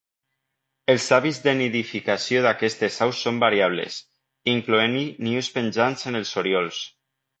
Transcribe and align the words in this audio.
Els 0.93 1.03
hàbits 1.17 1.41
de 1.47 1.51
nidificació 1.59 2.41
d'aquestes 2.45 2.97
aus 3.07 3.19
són 3.27 3.37
variables, 3.45 3.99
incloent-hi 4.55 5.05
nius 5.29 5.51
penjants 5.59 6.07
en 6.13 6.23
els 6.23 6.33
oriols. 6.45 6.81